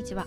[0.00, 0.26] にちは。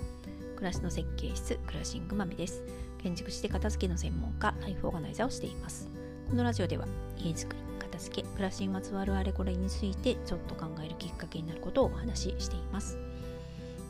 [0.55, 2.62] 暮らしの設計室クラシングマミです。
[3.01, 5.89] 建築士で片付けの専門家ライフオーガナイザーをしています。
[6.29, 6.86] このラジオでは
[7.18, 12.99] 家づくり片付け暮らしにまつわるあれこれについてちょっと考えるきっかけになることをお話ししています。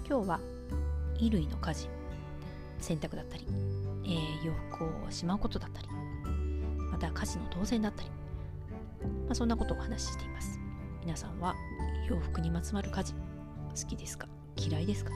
[0.08, 0.40] 今日は
[1.16, 1.90] 衣類の家事
[2.80, 3.46] 洗濯だったり、
[4.06, 5.90] えー、洋服をしまうことだったり
[6.94, 8.10] また家事の当然だったり、
[9.26, 10.58] まあ、そんなことをお話ししています。
[11.02, 11.54] 皆さんは
[12.10, 14.30] 洋服にまつわる家事好きですか？
[14.56, 15.12] 嫌いですか？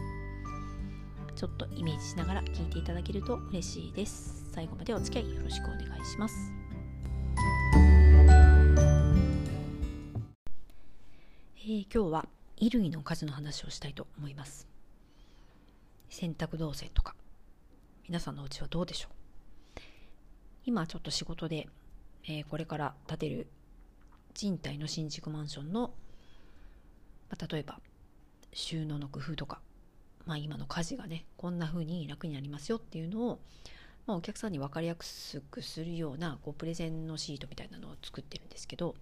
[1.38, 4.50] ちょっとイメージしながら聞いていただけると嬉しいです。
[4.52, 6.52] 最後までお付き合いよろしくお願いします。
[11.58, 12.26] えー、今日は
[12.58, 14.68] 衣類の数の話をしたいと思います。
[16.10, 17.14] 洗濯動線とか
[18.08, 19.12] 皆さんのうちはどうでしょう？
[20.66, 21.68] 今ちょっと仕事で、
[22.24, 23.48] えー、これから建てる
[24.34, 25.94] 賃貸の新築マンションの、
[27.30, 27.80] まあ、例えば
[28.54, 29.62] 収納の工夫とか、
[30.28, 33.40] まあ、今の家事がねこんな風に楽になりますよっていうのを、
[34.06, 38.96] まあ、お客さんに分かりやすくするようなこうプレゼンのシートみたいなのを作ってるんですけど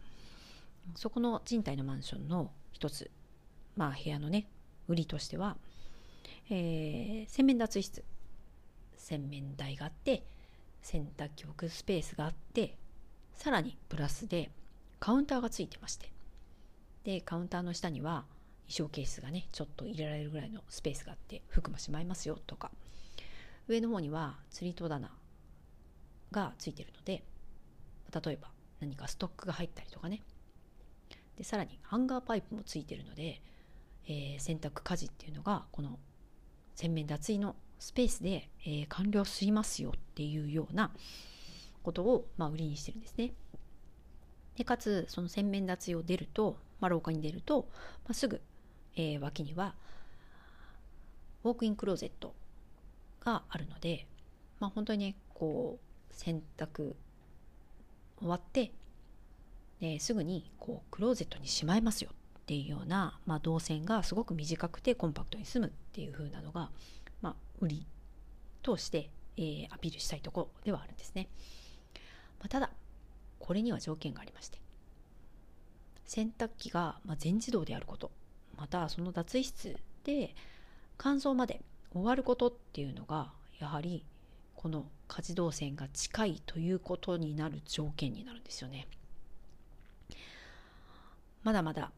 [0.94, 3.10] そこの賃貸のマンションの一つ、
[3.76, 4.48] まあ、部屋のね
[4.88, 5.58] 売りとしては、
[6.52, 8.04] えー、洗面脱衣室
[8.98, 10.24] 洗面台があって
[10.84, 12.78] 洗濯機置くスペースがあって
[13.34, 14.52] さらにプラスで
[15.00, 16.16] カウンターがついてまして。
[17.06, 18.26] でカウンターの下には
[18.68, 22.72] 衣装ケースがねちょっと入れられるぐらいのスペースがあって服もしまいますよとか
[23.68, 25.12] 上の方には釣り戸棚
[26.32, 27.24] がついてるので
[28.26, 28.50] 例えば
[28.80, 30.22] 何かストックが入ったりとかね
[31.38, 33.42] でさらにハンガーパイプもついてるので、
[34.08, 36.00] えー、洗濯家事っていうのがこの
[36.76, 40.92] 洗面脱衣のスペースで、えー、完了しますよっていうような
[41.84, 43.34] ことを、まあ、売りにしてるんですね。
[44.58, 47.68] でかつその洗面脱衣を出ると、まあ、廊下に出ると、
[48.06, 48.42] まあ、すぐ
[48.96, 49.76] えー、脇には
[51.44, 52.34] ウォークインクローゼット
[53.24, 54.08] があるので、
[54.60, 56.94] まあ、本当にねこう洗濯
[58.20, 58.72] 終わって、
[59.82, 66.70] えー、すぐにこうクローゼットにしまいますよっていうような、まあ、動線がすごく短くてコンパクトに済むっていう風なのが、
[67.22, 67.86] まあ、売り
[68.62, 71.28] として、えー、アピールしたいところではあるんですね。
[72.40, 72.70] まあ、ただ
[73.40, 74.60] これには条件がありまして
[76.06, 78.12] 洗濯機が、ま全自動であること
[78.58, 80.36] またその脱衣室で
[80.98, 81.62] 乾燥まで
[81.94, 84.04] 終わることっていうのがやはり
[84.56, 88.88] この家事動線が近いということになる条件になるんですよね。
[91.44, 91.92] まだまだ、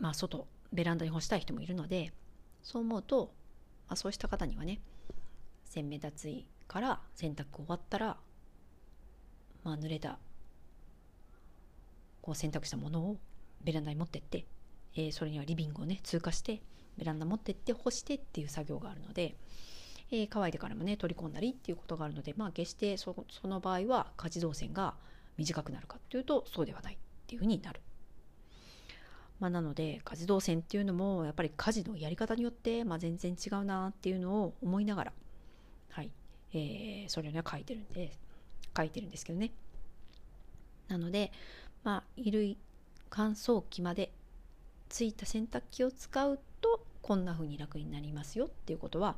[0.00, 2.12] まあ、外ベランダに干したい人もいるので
[2.62, 3.30] そう思うと、
[3.88, 4.80] まあ、そうした方にはね
[5.66, 8.16] 洗面脱衣から洗濯終わったら、
[9.64, 10.18] まあ、濡れた
[12.22, 13.16] こう洗濯したものを
[13.62, 14.46] ベランダに持ってって
[14.96, 16.62] えー、それにはリビングをね通過して
[16.96, 19.36] ベランダ持ってって干してっていう作業があるので、
[20.10, 23.14] えー、乾いてからもね取り込んだりっていうことがあるのでまあ決してそ
[23.44, 24.94] の場合は家事動線が
[25.36, 26.96] 短くなるかっていうとそうではないっ
[27.26, 27.80] ていうふうになる。
[29.38, 35.12] まあ、なので家事動線っていうのもやっぱり家事のやり方によって、まあ、全然違うなっていうのを思いながら、
[35.90, 36.10] はい
[36.54, 38.12] えー、それをね書いてるんで
[38.74, 39.52] 書いてるんですけどね。
[40.88, 41.32] なので
[41.84, 42.56] まあ衣類
[43.10, 44.10] 乾燥機まで
[44.88, 49.16] ついた洗濯機を使うとこんな風に楽になりますよっていうことは、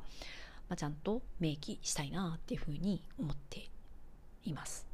[0.69, 3.69] まあ、ちゃんと明記したいなっていうふうに思って
[4.45, 4.87] います。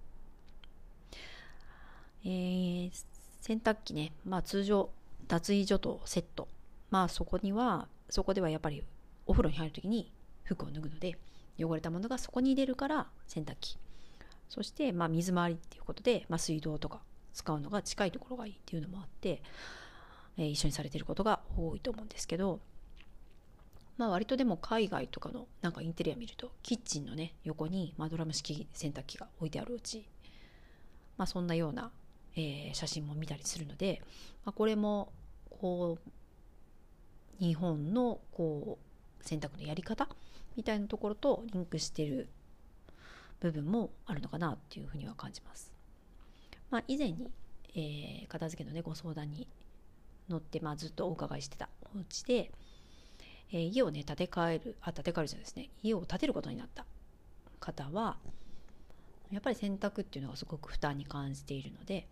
[2.23, 2.91] えー、
[3.41, 4.89] 洗濯機ね、まあ、通常
[5.27, 6.47] 脱衣所とセット
[6.89, 8.83] まあそこにはそこではやっぱり
[9.27, 10.11] お風呂に入る時に
[10.43, 11.17] 服を脱ぐので
[11.59, 13.77] 汚れたものがそこに入れるから洗濯機
[14.49, 17.01] そしてまあ水回りっていうことで、まあ、水道とか
[17.33, 19.41] 使うのが近いところがいいっていうのもあって
[20.37, 22.59] え、一緒にされていることが多いと思うんですけど、
[23.97, 30.05] まあ、割とでも海外とかのなんかインテリア見るとキッチンのね横に、ま、ドラム式洗濯機が置いてあるうち、
[31.17, 31.91] まあ、そんなような、
[32.35, 34.01] え、写真も見たりするので、
[34.43, 35.13] まあ、これも
[35.49, 38.77] こう日本のこ
[39.21, 40.09] う洗濯のやり方
[40.55, 42.29] みたいなところとリンクしてる
[43.39, 45.71] 部分もあるのかなっていうふうには感じます。
[46.69, 47.31] まあ、以前に、
[47.75, 49.47] えー、片付けのねご相談に
[50.29, 51.69] 乗って、まあ、ずっとお伺いしてた。
[51.95, 52.51] お家で、
[53.51, 55.69] えー、家をね建て替えるあ建て替えるじゃないですね。
[55.83, 56.85] 家を建てることになった。
[57.59, 58.17] 方は
[59.31, 62.07] やっぱり洗濯っていうのがすごく負担に感じているので、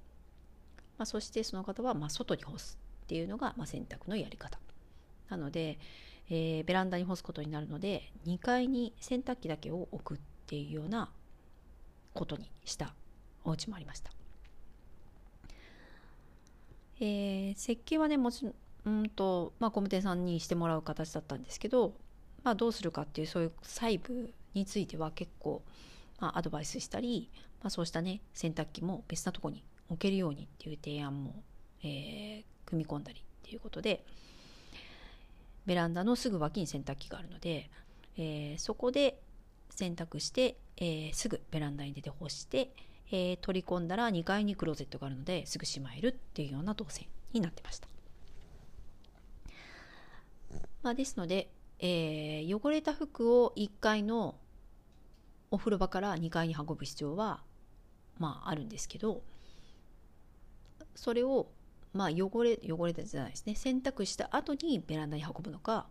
[0.97, 4.59] まあ、そしてその方はま外に干すっていうのがま洗濯のやり方。
[5.29, 5.79] なので、
[6.29, 11.11] えー、ベランダに干すことになるので2階に洗濯機だけを置くっていうような
[12.13, 12.93] ことにした
[13.43, 14.11] お家もありました。
[17.05, 18.55] えー、設計はねもちろん
[18.85, 21.93] うんと、まあ、工務店さんにしてもらう形だったんですけど、
[22.45, 25.61] まあ、どうするかっていうそういう細部については結構、
[26.19, 27.29] まあ、アドバイスしたり、
[27.61, 31.43] まあ、そうしたね洗濯機も別なとこに置けるようにっていう提案も、
[31.83, 34.05] えー、組み込んだりっていうことで
[35.65, 37.69] ベランダのすぐ脇に洗濯機があるので、
[38.17, 39.19] えー、そこで
[39.69, 42.69] 洗濯して、えー、すぐベランダに出て干して、
[43.15, 47.87] えー、取り込んだら2階にクローゼットがあるのですぐしまえるっていうような動線になってました。
[50.81, 54.35] まあ、ですので、えー、汚れた服を1階の
[55.51, 57.41] お風呂場から2階に運ぶ必要は、
[58.17, 59.21] まあ、あるんですけど
[60.95, 61.47] それを、
[61.93, 65.87] まあ、汚れ汚れたじゃないですね洗濯した後にベランダに運ぶのか、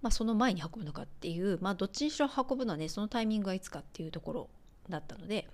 [0.00, 4.48] まあ、その前に運ぶのかっていう、まあ、どっちにしろ運ぶのはねそのタイミングがいつかっていうところ
[4.88, 5.46] だったので、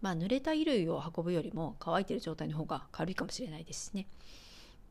[0.00, 4.06] まあ、濡れた衣類を運ぶよりも乾いてる状態の方が軽いかもしれないですしね。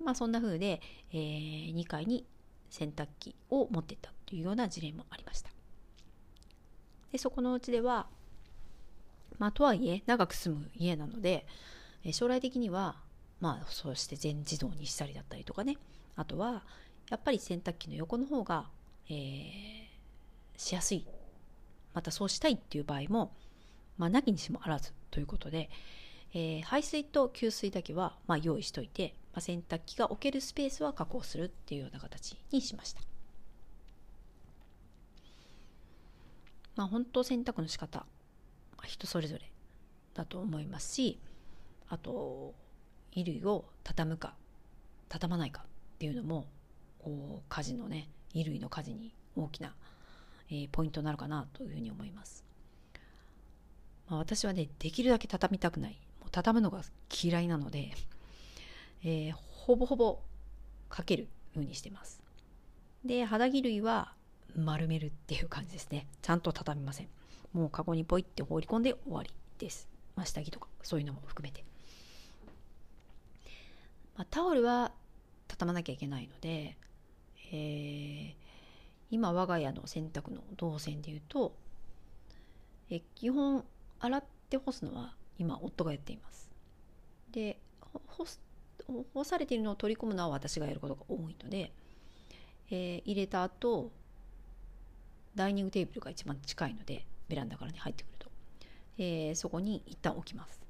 [0.04, 0.82] まあ、そんな風で、
[1.12, 2.26] えー、2階に
[2.70, 5.50] 洗濯機を持っていったというような事例もありました。
[7.12, 8.08] でそこのうちでは、
[9.40, 11.46] まあ、とはいえ長く住む家なので
[12.04, 12.96] え将来的には、
[13.40, 15.78] まあ、そうして全自動にしたりだったりとかね
[16.16, 16.64] あとは
[17.10, 18.70] やっぱり洗濯機の横の方が、
[19.10, 19.88] えー、
[20.58, 21.06] しやすい
[21.94, 23.34] またそうしたいっていう場合も、
[23.98, 25.70] まあ、なきにしもあらずということで、
[26.34, 33.02] えー、排水と給水だけは、まあ、用意しといてまあ、洗濯機が置けるスペースは確保するっていうような形にしました。
[36.76, 38.08] まあ、本当洗濯の仕方
[38.84, 39.52] 人それぞれ
[40.16, 41.20] だと思いますし
[41.88, 42.56] あと
[43.14, 44.34] 衣類を畳むか
[45.08, 46.48] 畳まないかっていうのも
[46.98, 49.76] こう家事のね衣類の家事に大きな、
[50.50, 52.47] えー、ポイントになるかなというふうに思います。
[54.10, 56.82] まあ、私はねできるだけ畳みたくないもう畳むのが
[57.24, 57.92] 嫌いなので
[59.04, 60.20] えー、ほぼほぼ
[60.90, 61.24] かける
[61.54, 62.22] ようにしてます。
[63.06, 64.14] で、肌着類は
[64.56, 66.08] 丸めるっていう感じですね。
[66.22, 67.08] ちゃんと畳みません。
[67.54, 69.88] もうカゴにポイって放り込んで終わりです。
[70.16, 71.64] まあ、下着とかそういうのも含めて。
[74.16, 74.92] まあ、タオルは
[75.48, 76.76] 畳まなきゃいけないので、
[77.52, 78.34] えー、
[79.12, 81.56] 今我が家の洗濯の動線で言うと、
[82.90, 83.64] え基本
[84.00, 86.50] 洗って干すのは今夫がやっています。
[87.32, 87.60] で
[88.08, 88.42] 干す
[89.14, 91.72] 干されているのを取り込むのは私がやることが多いので、
[92.72, 93.92] えー、入れた後
[95.36, 98.30] ダイニングテーブルが一番近いのでベランダからに入ってくると、
[98.98, 100.62] えー、そこに一旦置きます。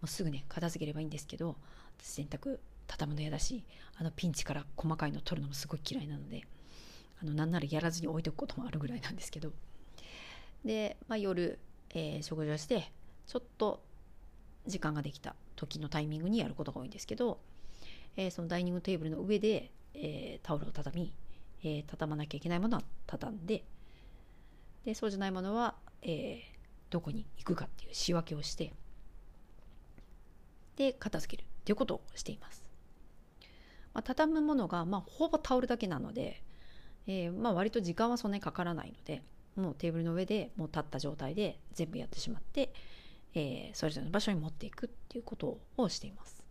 [0.00, 1.56] もうすぐね片付ければいいんですけど
[2.00, 2.58] 洗濯
[2.88, 3.62] 畳むの嫌だし
[3.96, 6.42] あのピンチから細かいの取るのもすごい嫌いなので
[7.22, 9.52] あのなんならやらずに置いておくこともあるぐらいなんですけど。
[10.64, 11.58] で、まあ、夜、
[11.92, 12.92] えー、食事をして
[13.26, 13.82] ちょっと
[14.66, 17.38] 時間ができた時のタイミングにやることが多いんですけど
[18.16, 21.14] えー、そのダイニングテーブルの上で、えー、タオルを畳み、
[21.64, 23.64] えー、畳まなきゃいけないものは畳んで
[24.84, 26.42] でそうじゃないものは、え
[26.90, 28.72] どこに行くかっていう仕分けをして
[30.74, 32.64] で片付けるっていうことをしています。
[33.94, 36.42] まあ、畳むものが、まあ、ほぼタオルだけなので、
[37.06, 39.22] えまあ、割と時間はそんなにかからないので
[39.56, 42.72] もうテーブルの上でもう立った状態で全部やってしまって、
[43.34, 46.42] えそれぞれの場所に持っていくっていうことをしています。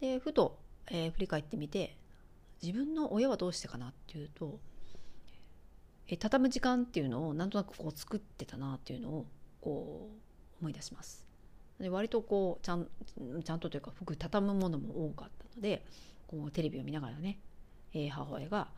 [0.00, 0.58] でふと、
[0.90, 1.96] えー、振り返ってみて
[2.62, 4.58] 自分の親はどうしてかなっていうと、
[6.08, 9.26] えー、畳む時間っていうのをなんとなくこう作ってたなっていうのを
[9.60, 10.10] こ
[10.60, 11.26] う思い出します。
[11.80, 12.86] で割とこうちゃん
[13.44, 15.84] ちゃんとというか服畳むものも多かったので
[16.26, 17.38] こうテレビを見ながらね、
[17.92, 18.68] えー、母親が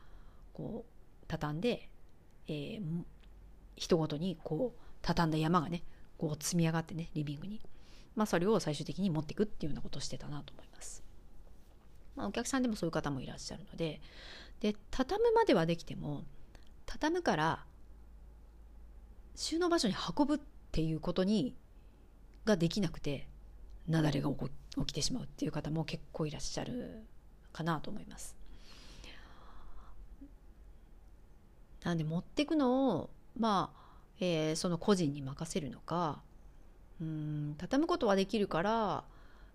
[0.53, 1.89] こう畳んで、
[2.49, 2.81] えー、
[3.77, 5.83] 人ごとにこう畳んだ山がね
[6.19, 7.61] こう積み上がってねリビングに、
[8.15, 11.03] まあ、それを最終的に持っていくっていうようなことをしてたなと思います。
[12.15, 14.01] まあ、お客さんでもそういう方もいらっしゃるので
[14.61, 16.25] で畳むまではできても
[16.87, 17.65] 畳むから
[19.35, 20.39] 収納場所に運ぶっ
[20.73, 21.55] ていうことに
[22.47, 23.29] ができなくて
[23.87, 27.05] 雪崩が起きてしまうっていう方も結構いらっしゃる
[27.53, 28.37] かなと思います。
[31.85, 33.81] なんで持ってくのをまあ、
[34.21, 36.21] えー、その個人に任せるのか
[37.01, 39.05] うん畳むことはできるから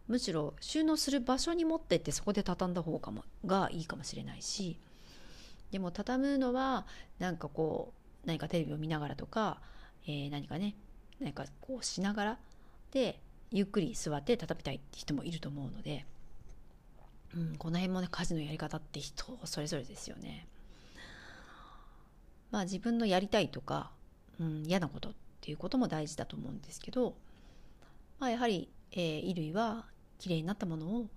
[0.08, 4.78] むしろ収納する場所に持ってってそこで畳んだ方がもがいいかもしれないし
[5.72, 6.86] でも畳むのは
[7.20, 9.60] なんかこう何かテレビを見ながらとか、
[10.06, 10.76] えー、何かね
[11.20, 12.38] 何かこうしながら
[12.92, 13.20] で
[13.52, 16.06] ゆっくり座って畳みたいって人もいると思うので、
[17.36, 20.48] うん、この辺もね家事のやり方って人それぞれですよね。
[22.52, 23.92] まあ自分のやりたいとか、
[24.40, 27.16] うん、嫌なことっていうことも大事だと思うんですけど、
[28.20, 29.86] まあ、やはり、えー、衣類は
[30.20, 31.08] きれいになったものを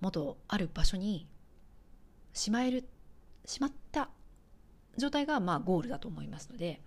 [0.00, 1.26] 元ある場所に
[2.32, 2.88] しまえる
[3.44, 4.08] しまった
[4.96, 6.80] 状態がまあゴールだと思いますので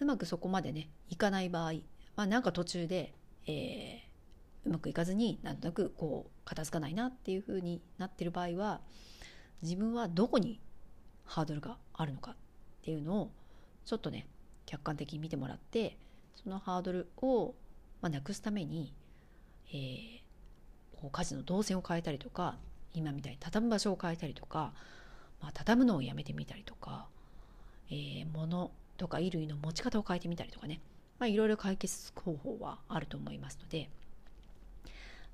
[0.00, 1.72] うまくそこまでねいかない場合、
[2.16, 3.14] まあ、なんか途中で、
[3.46, 8.80] えー、うまくいかずになんとなくこう片付かないなっていうふうになってる場合は
[9.62, 10.60] 自分はどこに
[11.28, 12.34] ハードルがあるのかっ
[12.82, 13.30] ていうのを
[13.84, 14.26] ちょっとね
[14.66, 15.96] 客観的に見てもらって
[16.34, 17.54] そのハードルを、
[18.00, 18.92] ま、なくすために、
[19.70, 20.20] えー、
[21.00, 22.56] こう家事の動線を変えたりとか
[22.94, 24.72] 今みたいに畳む場所を変えたりとか、
[25.40, 27.06] まあ、畳むのをやめてみたりとか、
[27.90, 30.80] えー、物とか衣類の持ち方を変えてみたりとかね、
[31.18, 33.90] まあ、いろいろ解決方法はあると思いますので、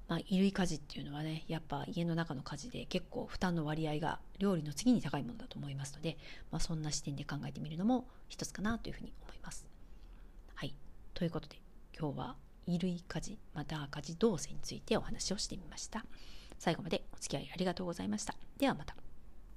[0.06, 6.18] まあ、衣類家事っていうのはねやっぱ家の中の家事で結構負担の割合が料理の次に高いものだと思いますので、
[6.50, 9.66] まあ、そんな視点で考えてみるのも一つかなというふうに思います。
[10.54, 10.75] はい、
[11.14, 11.56] ということで
[11.99, 16.04] 今日は衣類家事また家事動線についてお話をしてみました。
[16.58, 18.34] 最後までお付き合いありがとうございました。
[18.58, 19.03] ではまた。